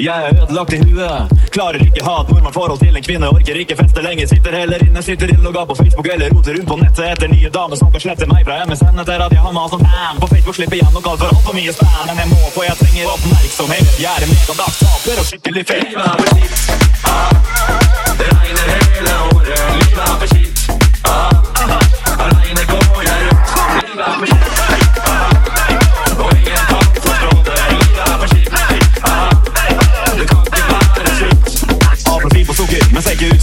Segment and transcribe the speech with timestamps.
[0.00, 1.32] Jeg er ødelagt i huet.
[1.52, 3.28] Klarer ikke ha et normalt forhold til en kvinne.
[3.28, 4.26] Orker ikke feste lenger.
[4.26, 7.76] Sitter heller inne, sitter innlogga på Facebook eller roter rundt på nettet etter nye damer
[7.76, 10.56] som kan slette meg fra MSN etter at jeg har mast om fan På Facebook
[10.56, 12.06] slipper jeg nok altfor altfor mye spam.
[12.08, 13.92] Men jeg må, for jeg trenger oppmerksomhet.
[14.06, 16.91] Jeg er en megadagt taper og skikkelig fet.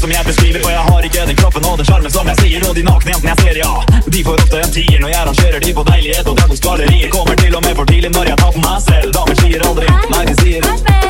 [0.10, 0.60] Som jeg beskriver.
[0.64, 2.62] For jeg har ikke den kroppen og den sjarmen som jeg sier.
[2.70, 3.72] Og de nakne jentene jeg ser, ja.
[4.14, 6.28] De får ofte en tier når jeg rangerer de på deilighet.
[6.30, 9.10] Og Drammens gallerier kommer til og med for tidlig når jeg tar på meg selv.
[9.18, 10.64] Damer sier aldri nei, de sier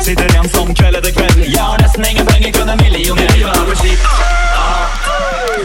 [0.04, 1.44] sitter igjen som kveld etter kveld.
[1.46, 3.32] Jeg har nesten ingen penger, kun en millioner.
[3.36, 4.02] Livet er for skitt.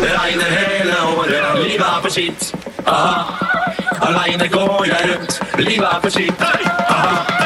[0.04, 1.50] Det regner hele året.
[1.64, 2.52] Livet er for skitt.
[4.06, 5.42] Aleine går jeg rundt.
[5.60, 7.45] Livet er for skitt.